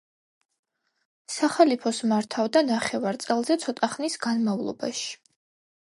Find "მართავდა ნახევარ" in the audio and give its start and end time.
2.13-3.21